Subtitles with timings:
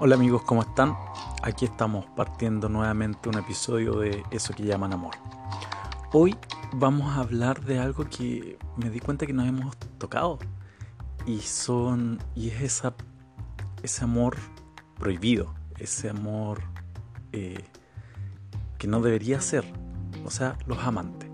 [0.00, 0.96] Hola amigos, ¿cómo están?
[1.42, 5.16] Aquí estamos partiendo nuevamente un episodio de Eso que llaman amor.
[6.12, 6.36] Hoy
[6.72, 10.38] vamos a hablar de algo que me di cuenta que nos hemos tocado
[11.26, 12.94] y son y es esa
[13.82, 14.36] ese amor
[15.00, 16.62] prohibido, ese amor
[17.32, 17.64] eh,
[18.78, 19.64] que no debería ser,
[20.24, 21.28] o sea, los amantes.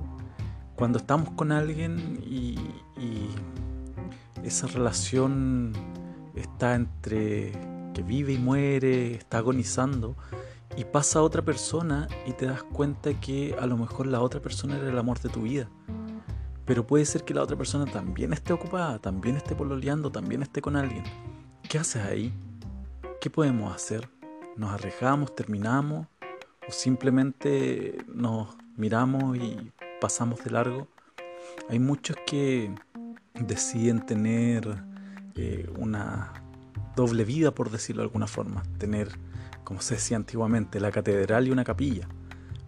[0.75, 2.59] Cuando estamos con alguien y,
[2.97, 3.29] y
[4.43, 5.75] esa relación
[6.35, 10.17] está entre que vive y muere, está agonizando,
[10.77, 14.41] y pasa a otra persona y te das cuenta que a lo mejor la otra
[14.41, 15.69] persona era el amor de tu vida.
[16.65, 20.61] Pero puede ser que la otra persona también esté ocupada, también esté pololeando, también esté
[20.61, 21.05] con alguien.
[21.69, 22.33] ¿Qué haces ahí?
[23.21, 24.09] ¿Qué podemos hacer?
[24.57, 26.07] ¿Nos arrejamos, terminamos?
[26.69, 30.89] ¿O simplemente nos miramos y pasamos de largo?
[31.69, 32.75] Hay muchos que
[33.35, 34.83] deciden tener
[35.35, 36.44] eh, una
[36.97, 38.63] doble vida, por decirlo de alguna forma.
[38.79, 39.19] Tener,
[39.65, 42.09] como se decía antiguamente, la catedral y una capilla.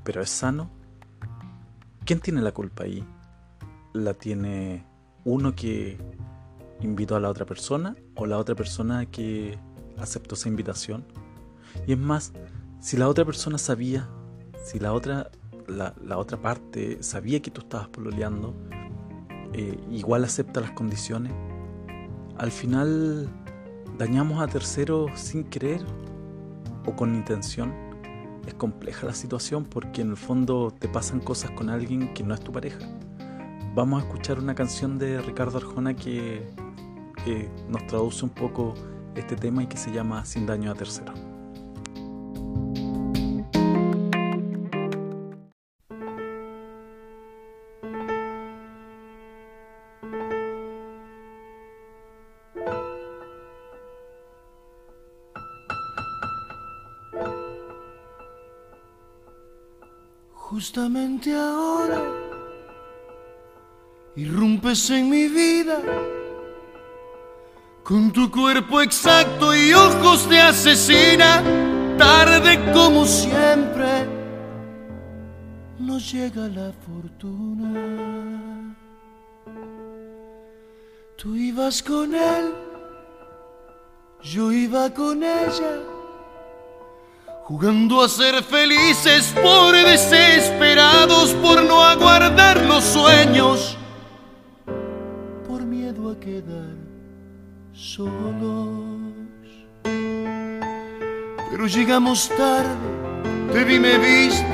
[0.04, 0.70] Pero es sano.
[2.04, 3.04] ¿Quién tiene la culpa ahí?
[3.92, 4.84] ¿La tiene
[5.24, 5.98] uno que
[6.80, 9.58] invitó a la otra persona o la otra persona que
[9.98, 11.04] aceptó esa invitación?
[11.86, 12.32] Y es más,
[12.80, 14.08] si la otra persona sabía,
[14.64, 15.30] si la otra,
[15.66, 18.54] la, otra parte sabía que tú estabas pololeando,
[19.52, 21.32] eh, igual acepta las condiciones,
[22.38, 23.28] al final
[23.98, 25.80] dañamos a terceros sin querer
[26.86, 27.72] o con intención.
[28.46, 32.34] Es compleja la situación porque en el fondo te pasan cosas con alguien que no
[32.34, 32.78] es tu pareja.
[33.74, 36.46] Vamos a escuchar una canción de Ricardo Arjona que,
[37.24, 38.74] que nos traduce un poco
[39.14, 41.25] este tema y que se llama Sin daño a terceros.
[60.56, 62.00] Justamente ahora
[64.16, 65.82] irrumpes en mi vida
[67.82, 71.42] con tu cuerpo exacto y ojos de asesina.
[71.98, 74.08] Tarde como siempre
[75.78, 78.74] nos llega la fortuna.
[81.18, 82.54] Tú ibas con él,
[84.22, 85.95] yo iba con ella
[87.46, 93.76] jugando a ser felices por desesperados, por no aguardar los sueños,
[95.46, 96.74] por miedo a quedar
[97.72, 98.90] solos.
[99.84, 102.74] Pero llegamos tarde,
[103.52, 104.44] te vi, me viste,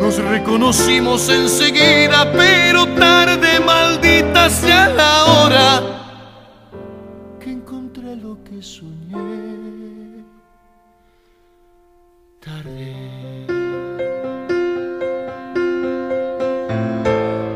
[0.00, 5.82] nos reconocimos enseguida, pero tarde, maldita sea la hora
[7.38, 9.83] que encontré lo que soñé.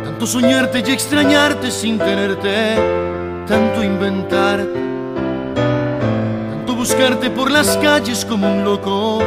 [0.04, 2.76] Tanto soñarte y extrañarte sin tenerte,
[3.46, 4.80] tanto inventarte,
[6.50, 9.18] tanto buscarte por las calles como un loco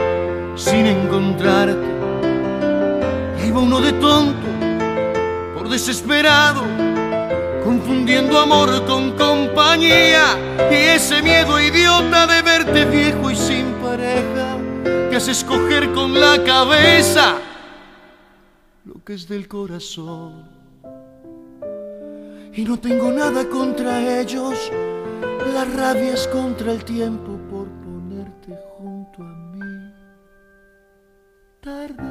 [0.55, 1.85] sin encontrarte.
[3.44, 4.47] Y iba uno de tonto,
[5.55, 6.63] por desesperado,
[7.63, 10.39] confundiendo amor con compañía
[10.71, 14.50] y ese miedo idiota de verte viejo y sin pareja
[15.11, 17.38] que hace escoger con la cabeza
[18.85, 20.49] lo que es del corazón.
[22.53, 24.71] Y no tengo nada contra ellos,
[25.53, 29.94] la rabia es contra el tiempo por ponerte junto a mí.
[31.59, 32.10] Tarde.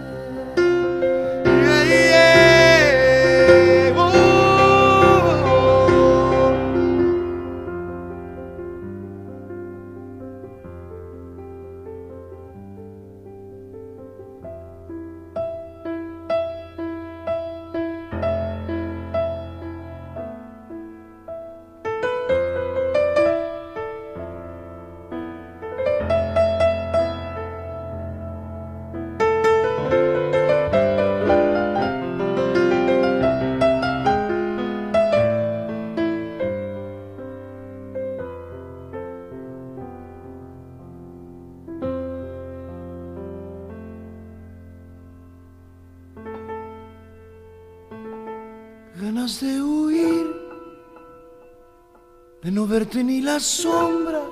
[52.71, 54.23] Verte ni la sombra,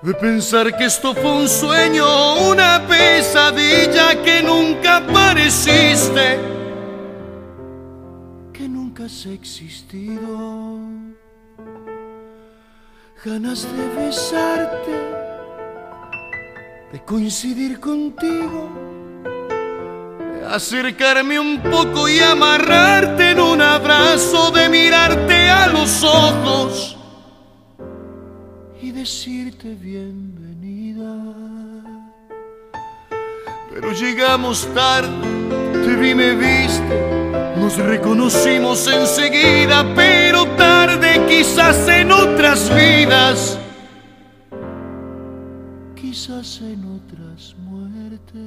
[0.00, 2.06] de pensar que esto fue un sueño,
[2.48, 6.38] una pesadilla que nunca apareciste,
[8.54, 10.78] que nunca has existido.
[13.22, 14.96] Ganas de besarte
[16.92, 18.70] de coincidir contigo,
[20.50, 26.96] acercarme un poco y amarrarte en un abrazo, de mirarte a los ojos
[28.80, 31.14] y decirte bienvenida.
[33.72, 35.08] Pero llegamos tarde,
[35.72, 43.58] te vi, me viste, nos reconocimos enseguida, pero tarde quizás en otras vidas
[46.18, 48.38] quizás en otras muertes.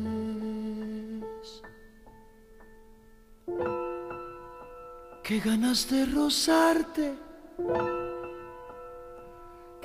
[5.24, 7.14] Qué ganas de rozarte,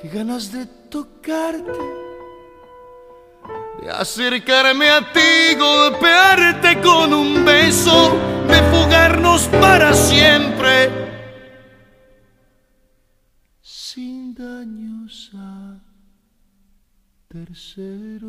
[0.00, 1.70] qué ganas de tocarte,
[3.80, 8.18] de acercarme a ti, golpearte con un beso,
[8.48, 10.90] de fugarnos para siempre,
[13.62, 15.78] sin daños a
[17.28, 18.26] terceros.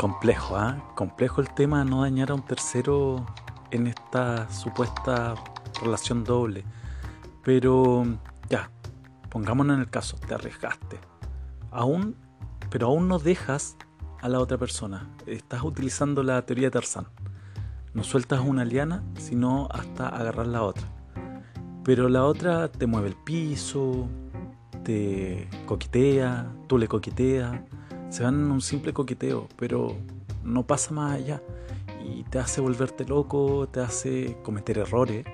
[0.00, 0.82] Complejo, ¿ah?
[0.94, 3.26] Complejo el tema no dañar a un tercero
[3.70, 5.34] en esta supuesta
[5.82, 6.64] relación doble.
[7.44, 8.06] Pero
[8.48, 8.70] ya,
[9.28, 10.98] pongámonos en el caso, te arriesgaste.
[11.70, 12.16] Aún,
[12.70, 13.76] pero aún no dejas
[14.22, 15.06] a la otra persona.
[15.26, 17.06] Estás utilizando la teoría de Tarzán.
[17.92, 20.88] No sueltas una liana, sino hasta agarrar la otra.
[21.84, 24.08] Pero la otra te mueve el piso,
[24.82, 27.60] te coquetea, tú le coqueteas.
[28.10, 29.96] Se en un simple coqueteo, pero
[30.44, 31.42] no pasa más allá.
[32.04, 35.24] Y te hace volverte loco, te hace cometer errores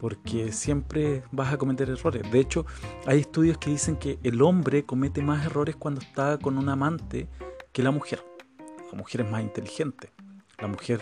[0.00, 2.22] porque siempre vas a cometer errores.
[2.32, 2.64] De hecho,
[3.06, 7.28] hay estudios que dicen que el hombre comete más errores cuando está con un amante
[7.72, 8.24] que la mujer.
[8.90, 10.10] La mujer es más inteligente,
[10.58, 11.00] la mujer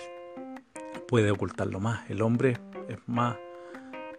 [1.06, 2.58] puede ocultarlo más, el hombre
[2.88, 3.38] es más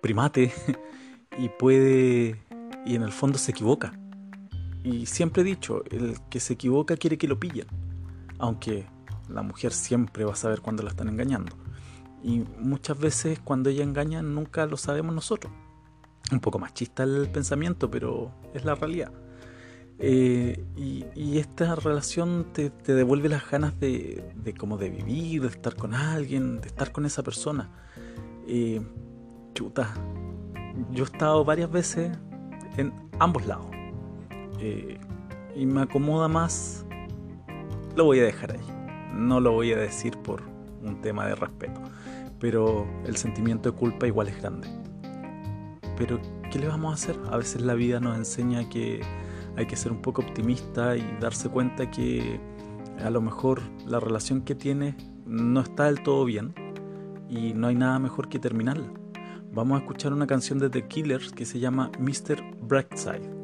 [0.02, 0.52] primate
[1.38, 2.42] y puede
[2.86, 3.99] y en el fondo se equivoca.
[4.84, 7.68] Y siempre he dicho, el que se equivoca quiere que lo pillen,
[8.38, 8.86] aunque
[9.28, 11.56] la mujer siempre va a saber cuando la están engañando.
[12.24, 15.54] Y muchas veces cuando ella engaña nunca lo sabemos nosotros.
[16.32, 19.12] Un poco machista el pensamiento, pero es la realidad.
[20.02, 25.76] Eh, y, esta relación te, devuelve las ganas de, de, como de vivir, de estar
[25.76, 27.70] con alguien, de estar con esa persona.
[28.48, 28.82] Eh,
[29.54, 29.94] chuta,
[30.92, 32.18] yo he estado varias veces
[32.78, 33.79] en ambos lados.
[34.60, 35.00] Eh,
[35.56, 36.86] y me acomoda más,
[37.96, 38.66] lo voy a dejar ahí.
[39.14, 40.44] No lo voy a decir por
[40.84, 41.82] un tema de respeto
[42.40, 44.68] pero el sentimiento de culpa igual es grande.
[45.98, 46.20] Pero,
[46.50, 47.20] ¿qué le vamos a hacer?
[47.30, 49.02] A veces la vida nos enseña que
[49.58, 52.40] hay que ser un poco optimista y darse cuenta que
[53.04, 54.96] a lo mejor la relación que tienes
[55.26, 56.54] no está del todo bien
[57.30, 58.90] y no hay nada mejor que terminarla.
[59.52, 62.42] Vamos a escuchar una canción de The Killers que se llama Mr.
[62.62, 63.39] Brightside.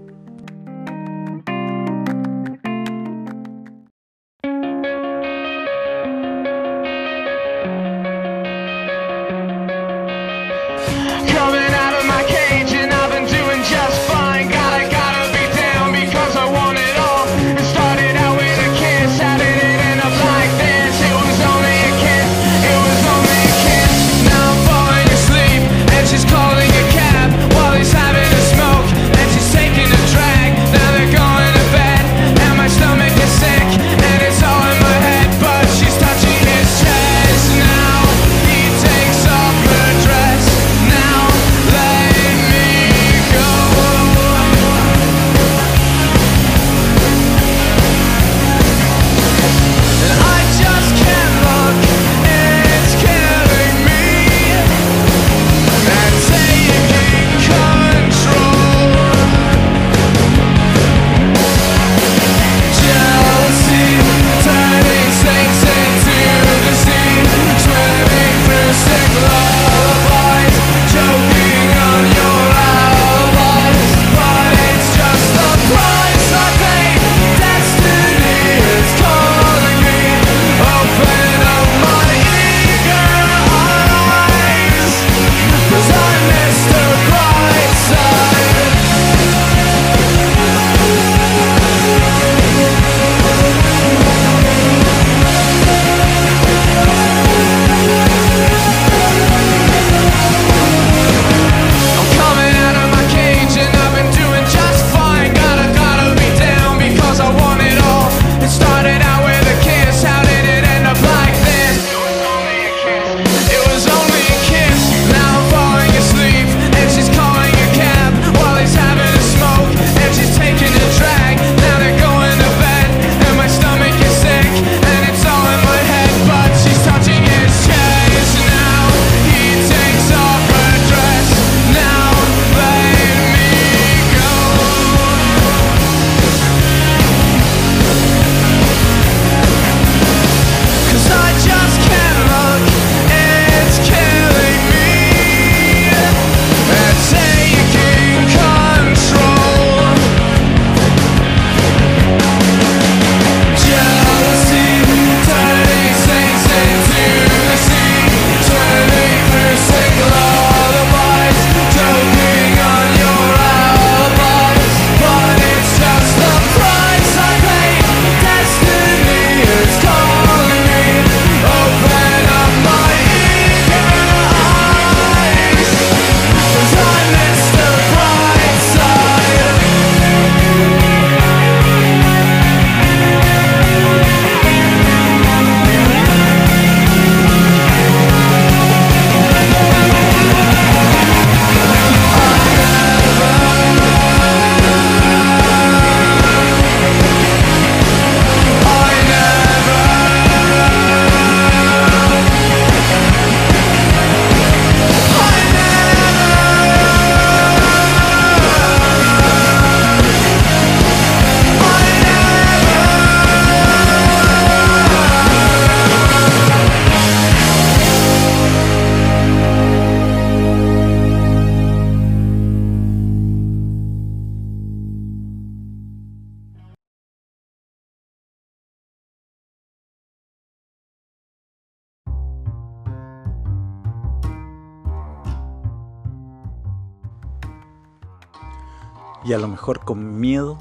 [239.26, 240.58] Y a lo mejor con miedo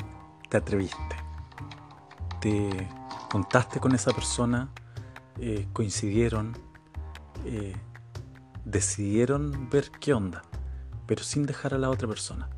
[0.48, 1.16] te atreviste.
[2.40, 2.88] Te
[3.30, 4.70] contaste con esa persona,
[5.38, 6.56] eh, coincidieron,
[7.44, 7.76] eh,
[8.64, 10.42] decidieron ver qué onda,
[11.06, 12.48] pero sin dejar a la otra persona.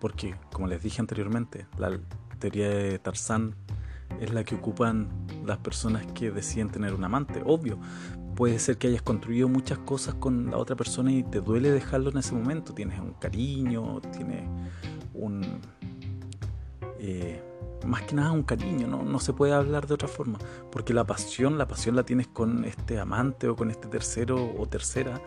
[0.00, 1.98] Porque, como les dije anteriormente, la
[2.38, 3.54] teoría de Tarzán
[4.20, 5.08] es la que ocupan
[5.44, 7.42] las personas que deciden tener un amante.
[7.44, 7.78] Obvio,
[8.34, 12.10] puede ser que hayas construido muchas cosas con la otra persona y te duele dejarlo
[12.10, 12.74] en ese momento.
[12.74, 14.48] Tienes un cariño, tienes
[15.16, 15.42] un...
[16.98, 17.42] Eh,
[17.84, 19.02] más que nada un cariño, ¿no?
[19.04, 20.38] no se puede hablar de otra forma,
[20.72, 24.66] porque la pasión, la pasión la tienes con este amante o con este tercero o
[24.66, 25.20] tercera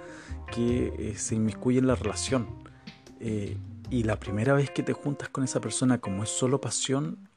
[0.51, 2.47] que eh, se inmiscuye en la relación.
[3.19, 3.57] Eh,
[3.89, 7.29] y la primera vez que te juntas con esa persona, como es solo pasión,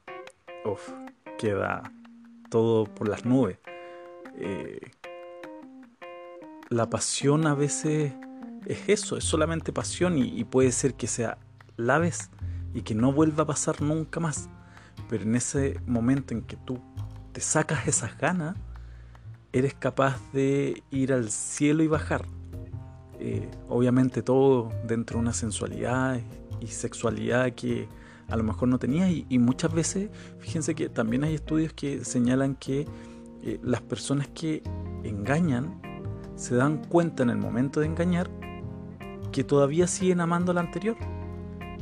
[0.65, 0.91] uf,
[1.39, 1.93] queda
[2.51, 3.59] todo por las nubes.
[6.69, 8.13] la pasión a veces
[8.67, 11.39] es eso, es solamente pasión y, y puede ser que sea
[11.77, 12.31] la vez
[12.75, 14.49] y que no vuelva a pasar nunca más.
[15.09, 16.81] Pero en ese momento en que tú
[17.33, 18.57] te sacas esas ganas,
[19.53, 22.27] eres capaz de ir al cielo y bajar.
[23.19, 26.21] Eh, obviamente todo dentro de una sensualidad
[26.61, 27.89] y sexualidad que
[28.29, 32.55] a lo mejor no tenías y, muchas veces, fíjense que también hay estudios que señalan
[32.55, 32.87] que
[33.43, 34.63] eh, las personas que
[35.05, 35.83] engañan
[36.35, 38.31] se dan cuenta en el momento de engañar
[39.33, 40.97] que todavía siguen amando a la anterior.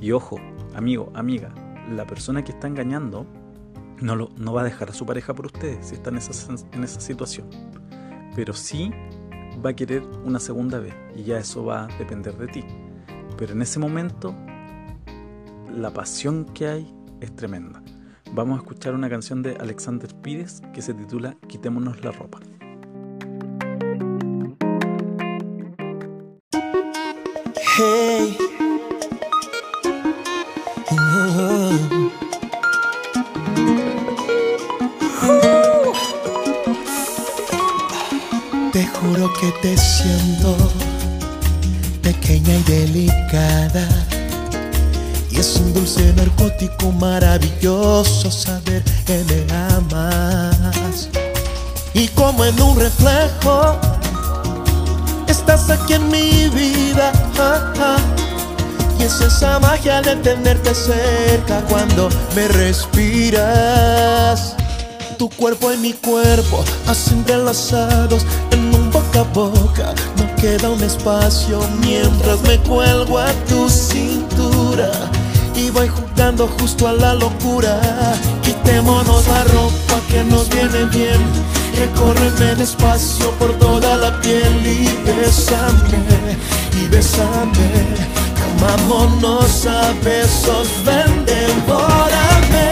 [0.01, 0.39] Y ojo,
[0.75, 1.53] amigo, amiga,
[1.91, 3.27] la persona que está engañando
[4.01, 6.55] no, lo, no va a dejar a su pareja por ustedes si está en esa,
[6.73, 7.49] en esa situación.
[8.35, 8.91] Pero sí
[9.65, 12.65] va a querer una segunda vez y ya eso va a depender de ti.
[13.37, 14.35] Pero en ese momento
[15.75, 17.83] la pasión que hay es tremenda.
[18.33, 22.39] Vamos a escuchar una canción de Alexander Pires que se titula Quitémonos la ropa.
[38.73, 40.57] Te juro que te siento
[42.03, 43.89] pequeña y delicada.
[45.29, 51.09] Y es un dulce narcótico maravilloso saber que me amas.
[51.95, 53.77] Y como en un reflejo,
[55.27, 57.11] estás aquí en mi vida.
[59.01, 64.55] Y es esa magia de tenerte cerca cuando me respiras.
[65.19, 68.25] Tu cuerpo y mi cuerpo, así entrelazados
[69.19, 69.95] a boca.
[70.17, 74.91] No queda un espacio mientras me cuelgo a tu cintura.
[75.55, 77.81] Y voy jugando justo a la locura.
[78.43, 81.21] Quitémonos la ropa que nos viene bien.
[81.79, 86.37] Recórreme despacio por toda la piel y bésame,
[86.79, 88.11] y bésame
[88.61, 92.71] Amámonos a besos, ven, devórame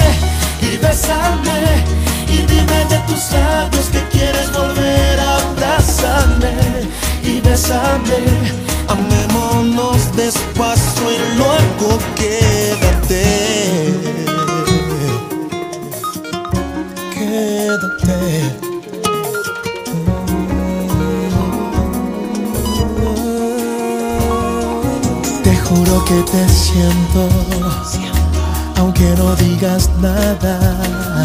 [0.60, 1.84] y besame
[2.28, 2.67] y dime
[8.88, 13.24] Amémonos despacio y luego quédate.
[17.12, 18.68] Quédate.
[25.68, 27.28] Juro que te siento,
[28.78, 30.58] aunque no digas nada.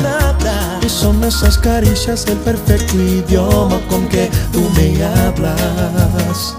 [0.02, 0.63] nada.
[0.94, 6.56] Son esas caricias el perfecto idioma con que tú me hablas.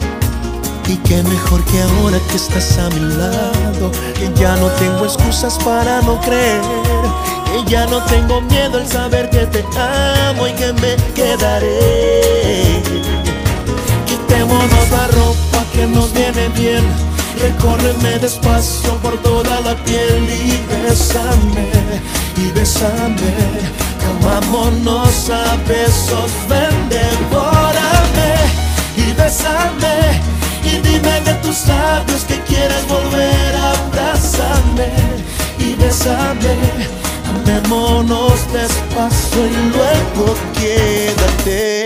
[0.89, 5.57] Y qué mejor que ahora que estás a mi lado, que ya no tengo excusas
[5.65, 6.61] para no creer,
[7.47, 12.83] que ya no tengo miedo al saber que te amo y que me quedaré.
[14.07, 16.85] Quitémonos la ropa que nos viene bien
[17.41, 21.69] Recórreme despacio por toda la piel y besame,
[22.37, 23.94] y besame.
[24.11, 28.33] Amámonos a besos, ven, devórame
[28.97, 30.21] y besame.
[30.65, 34.91] Y dime de tus labios que quieres volver a abrazarme
[35.59, 36.57] y besame.
[37.35, 41.85] Amémonos despacio y luego quédate.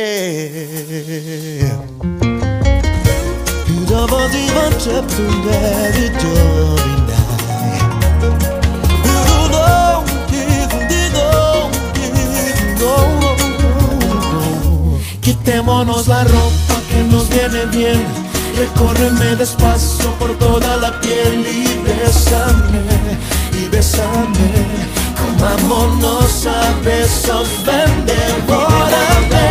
[15.48, 18.04] Quitémonos la ropa que nos viene bien.
[18.54, 22.82] Recórreme despacio por toda la piel y besame,
[23.54, 24.50] y besame.
[25.16, 29.48] Comámonos a besos, ven, devórame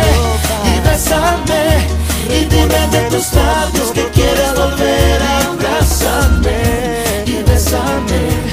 [0.72, 1.88] y besame.
[2.28, 8.47] Y dime de tus labios que quieres volver a abrazarme y besarme.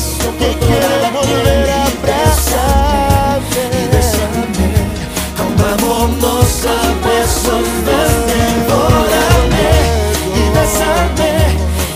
[0.00, 4.68] abrazo que quiere volver a abrazarme y besarme.
[5.38, 8.40] Aún vámonos a besos desde
[10.36, 11.32] y besarme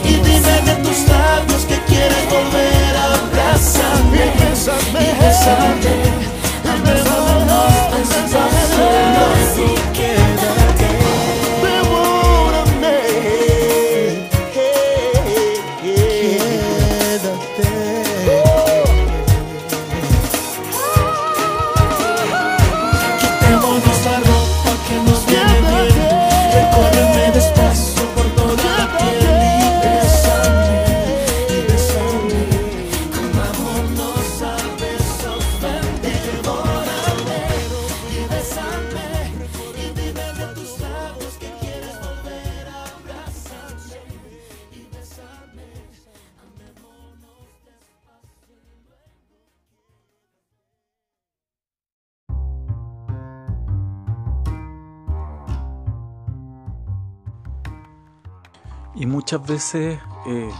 [0.04, 4.22] y dime de tus labios que quieres volver a abrazarme
[5.00, 6.03] y besarme.
[58.96, 60.50] Y muchas veces, eh,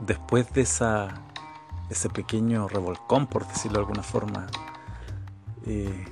[0.00, 1.08] después de esa,
[1.90, 4.48] ese pequeño revolcón, por decirlo de alguna forma,
[5.64, 6.04] eh,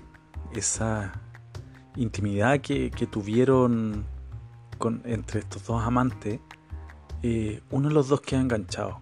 [0.53, 1.13] esa
[1.97, 4.05] intimidad que, tuvieron
[4.79, 6.39] con, entre estos dos amantes,
[7.23, 9.01] eh, uno de los dos queda enganchado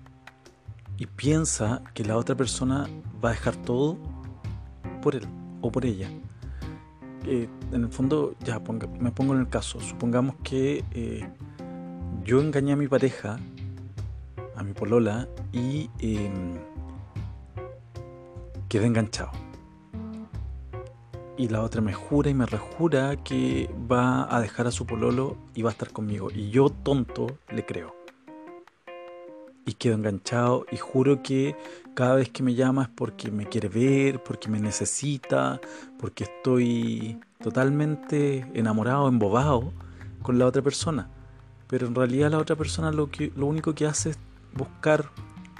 [0.96, 2.88] y piensa que la otra persona
[3.22, 3.98] va a dejar todo
[5.02, 5.26] por él
[5.60, 6.08] o por ella.
[7.26, 10.82] Eh, en el fondo, ya me pongo en el caso, supongamos que
[12.28, 13.38] yo engañé a mi pareja,
[14.54, 16.58] a mi polola, y em,
[18.68, 19.30] quedé enganchado.
[21.38, 25.38] Y la otra me jura y me rejura que va a dejar a su pololo
[25.54, 26.28] y va a estar conmigo.
[26.30, 27.96] Y yo, tonto, le creo
[29.64, 31.56] y quedo enganchado y juro que
[31.94, 35.62] cada vez que me llama es porque me quiere ver, porque me necesita,
[35.98, 39.72] porque estoy totalmente enamorado, embobado
[40.22, 41.08] con la otra persona.
[41.68, 44.18] Pero en realidad la otra persona lo, que, lo único que hace es
[44.54, 45.10] buscar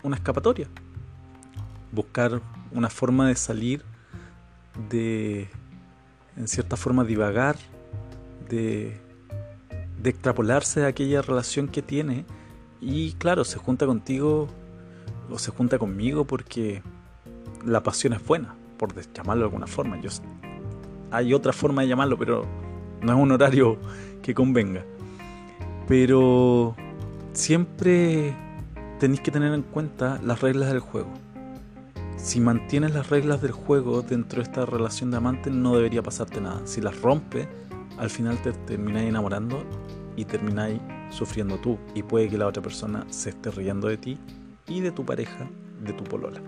[0.03, 0.69] una escapatoria,
[1.93, 2.41] buscar
[2.73, 3.83] una forma de salir,
[4.91, 5.49] de
[6.37, 7.57] en cierta forma divagar,
[8.49, 8.97] de,
[10.01, 12.25] de extrapolarse de aquella relación que tiene
[12.81, 14.49] y claro, se junta contigo
[15.31, 16.83] o se junta conmigo porque
[17.65, 20.01] la pasión es buena, por llamarlo de alguna forma.
[20.01, 20.11] Yo,
[21.11, 22.47] hay otra forma de llamarlo, pero
[23.03, 23.79] no es un horario
[24.23, 24.85] que convenga.
[25.89, 26.77] Pero
[27.33, 28.37] siempre
[29.01, 31.09] tenéis que tener en cuenta las reglas del juego.
[32.19, 36.43] Si mantienes las reglas del juego dentro de esta relación de amante, no debería pasarte
[36.43, 36.61] nada.
[36.67, 37.49] Si las rompes,
[37.97, 39.65] al final te termináis enamorando
[40.15, 44.19] y termináis sufriendo tú y puede que la otra persona se esté riendo de ti
[44.67, 45.49] y de tu pareja,
[45.83, 46.43] de tu polola.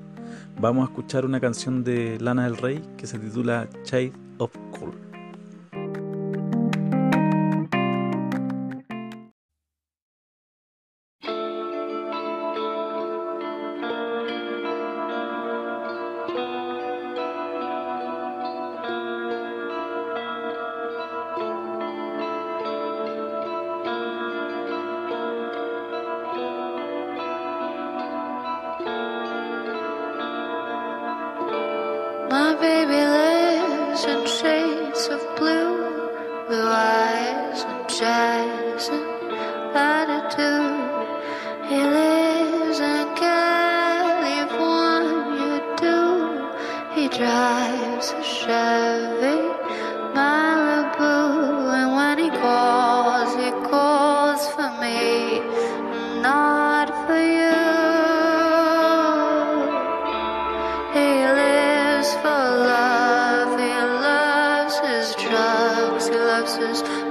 [0.60, 5.09] Vamos a escuchar una canción de Lana del Rey que se titula Child of Cool.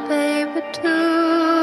[0.08, 1.59] baby, too.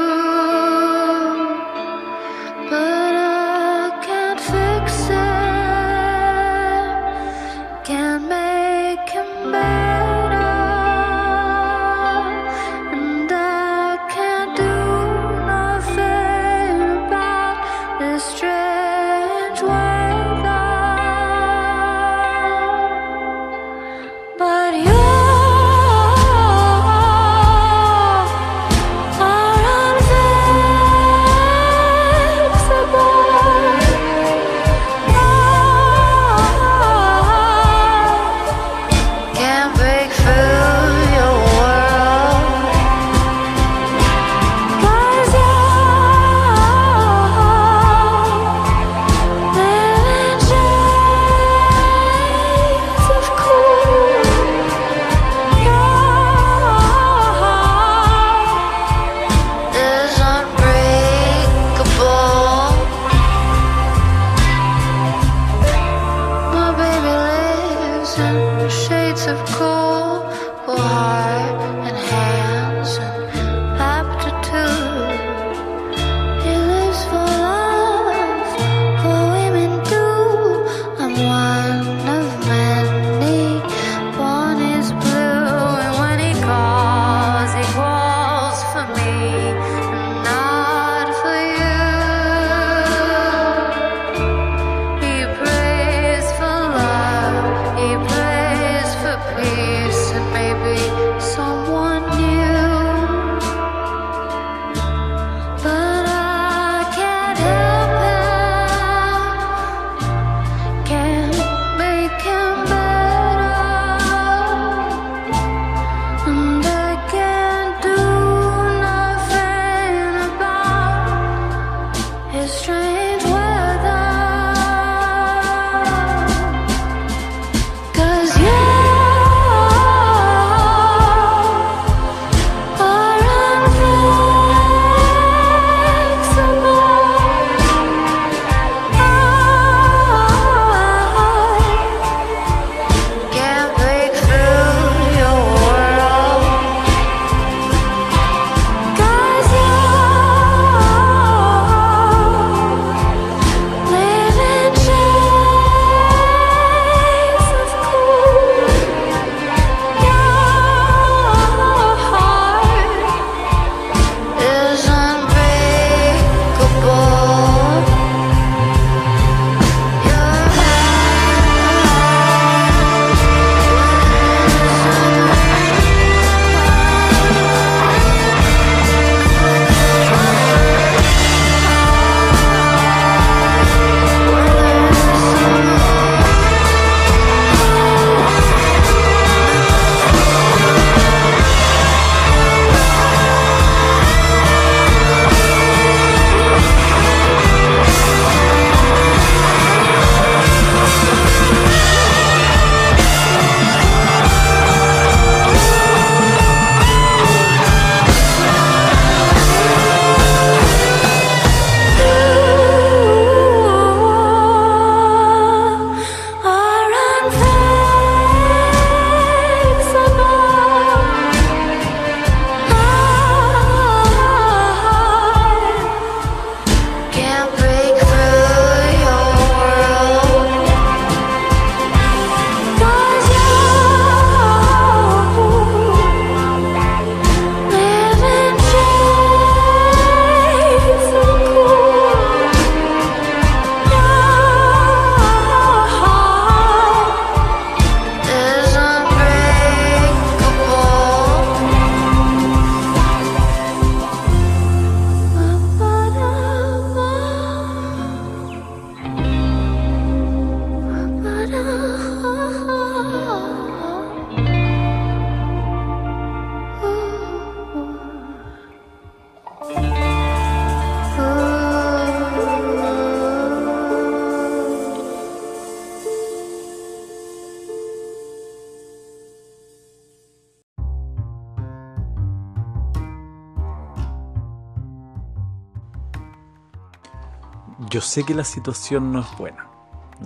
[287.96, 289.68] Yo sé que la situación no es buena.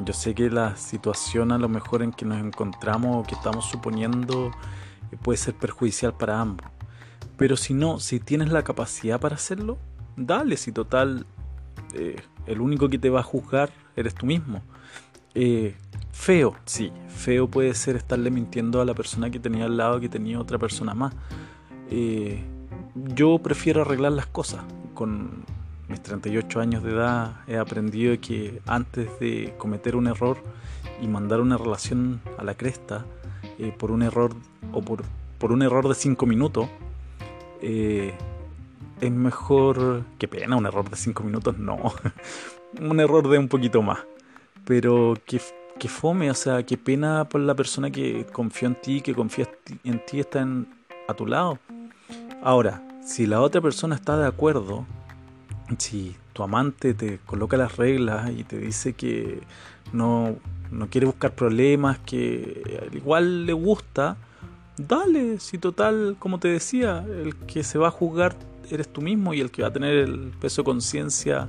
[0.04, 3.64] Yo sé que la situación a lo mejor en que nos encontramos o que estamos
[3.64, 4.50] suponiendo
[5.12, 6.66] eh, puede ser perjudicial para ambos.
[7.37, 9.78] Pero si no, si tienes la capacidad para hacerlo,
[10.16, 11.26] dale, si total,
[11.94, 14.62] eh, el único que te va a juzgar eres tú mismo.
[15.37, 15.76] Eh,
[16.11, 20.09] feo, sí, feo puede ser estarle mintiendo a la persona que tenía al lado que
[20.09, 21.14] tenía otra persona más.
[23.14, 25.44] yo prefiero arreglar las cosas con
[25.90, 30.38] mis 38 años de edad he aprendido que antes de cometer un error
[31.03, 33.05] y mandar una relación a la cresta
[33.59, 34.33] eh, por un error
[34.72, 35.03] o por,
[35.38, 36.68] por un error de 5 minutos,
[37.61, 38.14] eh,
[39.00, 40.05] es mejor.
[40.18, 41.79] Qué pena, un error de 5 minutos, no.
[42.81, 43.98] un error de un poquito más.
[44.64, 45.40] Pero que,
[45.79, 49.48] que, fome, o sea, qué pena por la persona que confió en ti, que confía
[49.85, 50.46] en ti, está
[51.09, 51.59] a tu lado.
[52.42, 54.87] Ahora, si la otra persona está de acuerdo
[55.78, 59.40] si tu amante te coloca las reglas y te dice que
[59.92, 60.37] no,
[60.90, 64.16] quiere buscar problemas, que al igual le gusta,
[64.76, 68.37] dale, si total, como te decía, el que se va a juzgar
[68.70, 71.48] eres tú mismo y el que va a tener el peso de conciencia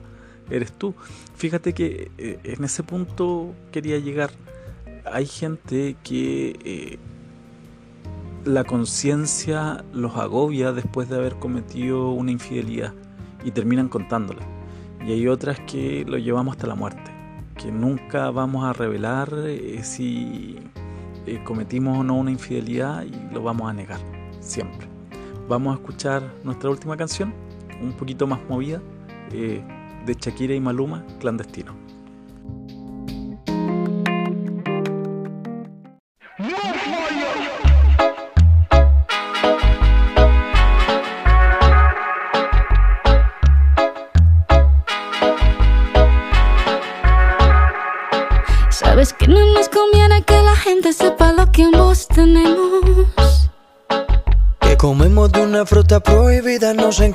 [0.50, 0.96] eres tú.
[1.36, 4.32] Fíjate que eh, en ese punto quería llegar.
[5.06, 7.00] Hay gente que eh,
[8.46, 12.94] la conciencia los agobia después de haber cometido una infidelidad
[13.44, 14.42] y terminan contándola.
[15.06, 17.12] Y hay otras que lo llevamos hasta la muerte,
[17.58, 20.58] que nunca vamos a revelar eh, si
[21.26, 24.00] eh, cometimos o no una infidelidad y lo vamos a negar,
[24.40, 24.88] siempre.
[25.48, 27.34] Vamos a escuchar nuestra última canción,
[27.82, 28.82] un poquito más movida,
[29.32, 29.62] eh,
[30.06, 31.76] de Shakira y Maluma, Clandestino.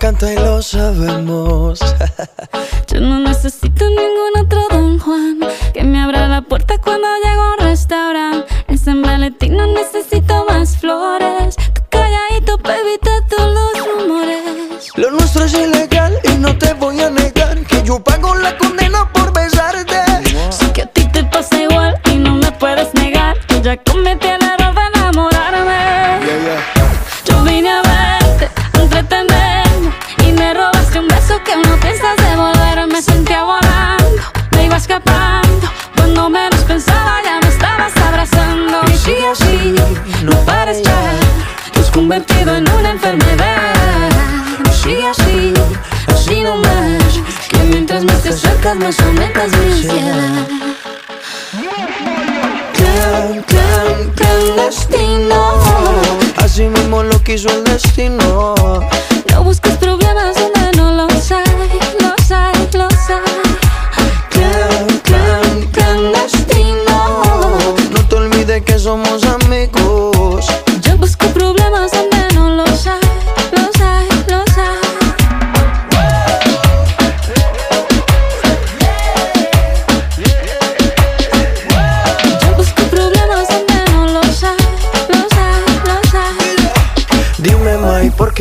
[0.07, 1.81] Encanta y lo sabemos.
[2.87, 5.41] Yo no necesito ningún otro Don Juan
[5.75, 8.47] que me abra la puerta cuando llego a un restaurante.
[8.69, 11.57] En San Valentín no necesito más flores.
[11.57, 14.93] Tu calladito para evitar todos los rumores.
[14.95, 15.86] Lo nuestro es ilegal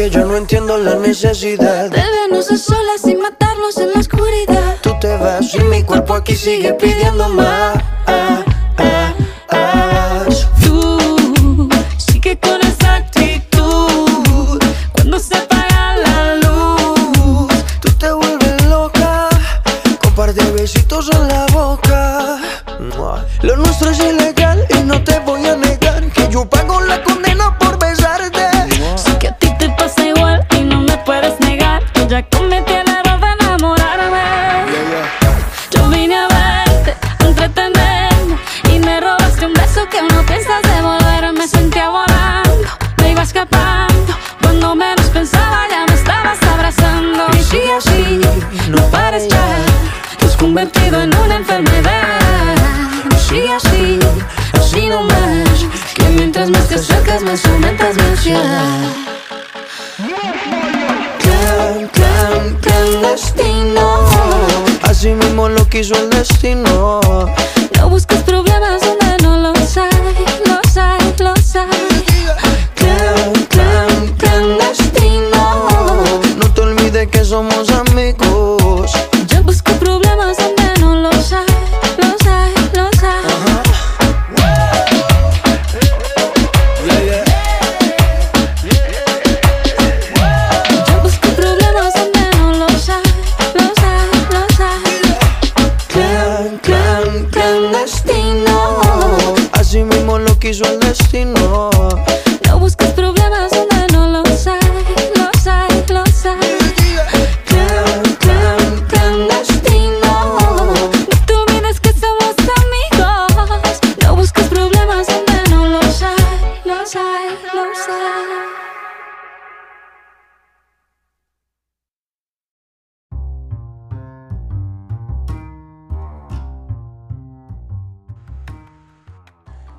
[0.05, 4.77] que yo no entiendo la necesidad de vernos a solas y matarnos en la oscuridad.
[4.81, 7.94] Tú te vas y mi cuerpo aquí sigue pidiendo más.
[50.65, 52.55] Convertido en una enfermedad.
[53.15, 53.99] Así,
[54.53, 59.05] así no más, que mientras más te acercas más aumentas mi ansiedad
[61.91, 64.09] clan, clandestino.
[64.83, 66.99] Así mismo lo quiso el destino.
[67.77, 68.84] No busques problemas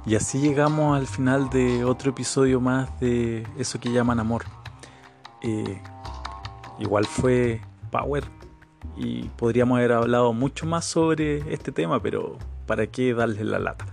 [0.07, 4.45] Y así llegamos al final de otro episodio más de eso que llaman amor.
[5.42, 5.83] Eh,
[6.79, 8.23] igual fue Power
[8.97, 13.85] y podríamos haber hablado mucho más sobre este tema, pero ¿para qué darle la lata?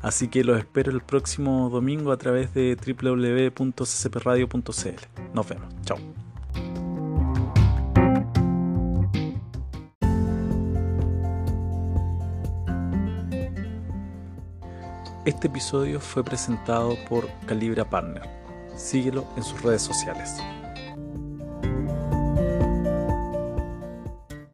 [0.00, 5.32] Así que los espero el próximo domingo a través de www.ccpradio.cl.
[5.34, 5.74] Nos vemos.
[5.84, 5.98] Chao.
[15.28, 18.22] Este episodio fue presentado por Calibra Partner.
[18.74, 20.38] Síguelo en sus redes sociales.